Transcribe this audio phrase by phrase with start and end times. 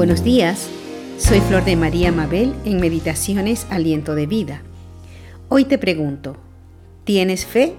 [0.00, 0.66] Buenos días,
[1.18, 4.62] soy Flor de María Mabel en Meditaciones Aliento de Vida.
[5.50, 6.38] Hoy te pregunto,
[7.04, 7.74] ¿tienes fe?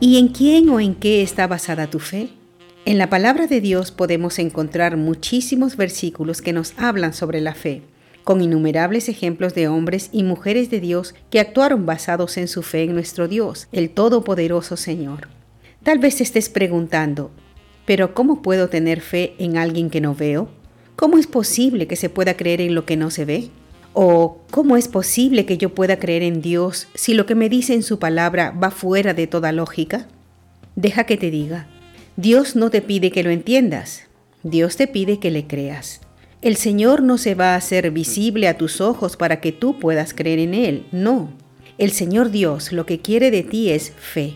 [0.00, 2.30] ¿Y en quién o en qué está basada tu fe?
[2.86, 7.82] En la palabra de Dios podemos encontrar muchísimos versículos que nos hablan sobre la fe,
[8.24, 12.82] con innumerables ejemplos de hombres y mujeres de Dios que actuaron basados en su fe
[12.82, 15.28] en nuestro Dios, el Todopoderoso Señor.
[15.84, 17.30] Tal vez estés preguntando,
[17.86, 20.48] ¿pero cómo puedo tener fe en alguien que no veo?
[21.00, 23.48] ¿Cómo es posible que se pueda creer en lo que no se ve?
[23.94, 27.72] ¿O cómo es posible que yo pueda creer en Dios si lo que me dice
[27.72, 30.08] en su palabra va fuera de toda lógica?
[30.76, 31.68] Deja que te diga,
[32.16, 34.02] Dios no te pide que lo entiendas,
[34.42, 36.02] Dios te pide que le creas.
[36.42, 40.12] El Señor no se va a hacer visible a tus ojos para que tú puedas
[40.12, 41.30] creer en Él, no.
[41.78, 44.34] El Señor Dios lo que quiere de ti es fe,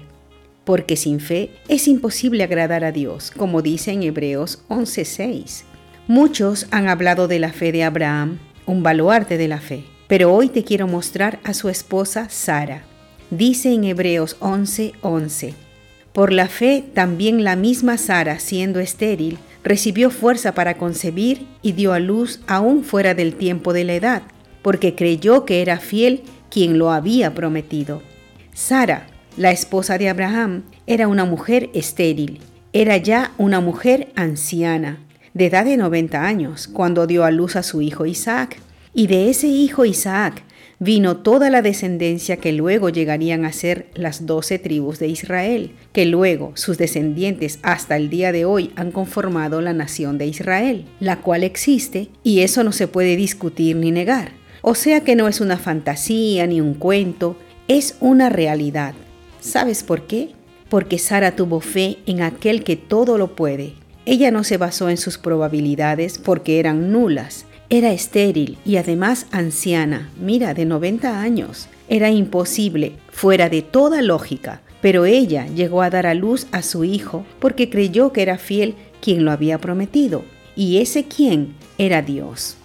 [0.64, 5.64] porque sin fe es imposible agradar a Dios, como dice en Hebreos 11:6.
[6.06, 10.50] Muchos han hablado de la fe de Abraham, un baluarte de la fe, pero hoy
[10.50, 12.82] te quiero mostrar a su esposa Sara.
[13.30, 15.54] Dice en Hebreos 11:11,
[16.12, 21.94] por la fe también la misma Sara, siendo estéril, recibió fuerza para concebir y dio
[21.94, 24.22] a luz aún fuera del tiempo de la edad,
[24.60, 28.02] porque creyó que era fiel quien lo había prometido.
[28.52, 29.06] Sara,
[29.38, 32.40] la esposa de Abraham, era una mujer estéril,
[32.74, 34.98] era ya una mujer anciana
[35.34, 38.56] de edad de 90 años, cuando dio a luz a su hijo Isaac.
[38.94, 40.44] Y de ese hijo Isaac
[40.78, 46.06] vino toda la descendencia que luego llegarían a ser las doce tribus de Israel, que
[46.06, 51.20] luego sus descendientes hasta el día de hoy han conformado la nación de Israel, la
[51.20, 54.30] cual existe y eso no se puede discutir ni negar.
[54.62, 58.94] O sea que no es una fantasía ni un cuento, es una realidad.
[59.40, 60.30] ¿Sabes por qué?
[60.68, 63.74] Porque Sara tuvo fe en aquel que todo lo puede,
[64.06, 67.46] ella no se basó en sus probabilidades porque eran nulas.
[67.70, 71.68] Era estéril y además anciana, mira, de 90 años.
[71.88, 76.84] Era imposible, fuera de toda lógica, pero ella llegó a dar a luz a su
[76.84, 80.24] hijo porque creyó que era fiel quien lo había prometido,
[80.56, 82.56] y ese quien era Dios.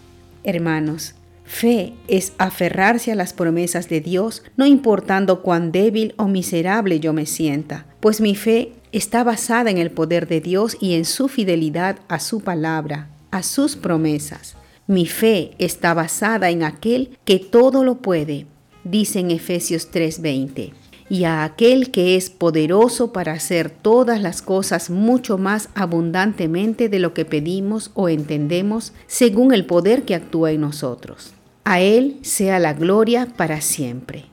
[0.43, 1.15] Hermanos,
[1.49, 7.11] fe es aferrarse a las promesas de Dios, no importando cuán débil o miserable yo
[7.11, 11.27] me sienta, pues mi fe está basada en el poder de Dios y en su
[11.27, 14.55] fidelidad a su palabra, a sus promesas.
[14.85, 18.45] Mi fe está basada en aquel que todo lo puede,
[18.83, 20.73] dice en Efesios 3:20,
[21.09, 26.99] y a aquel que es poderoso para hacer todas las cosas mucho más abundantemente de
[26.99, 31.33] lo que pedimos o entendemos, según el poder que actúa en nosotros.
[31.69, 34.25] A Él sea la gloria para siempre.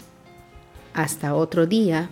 [0.95, 2.09] Hasta otro día.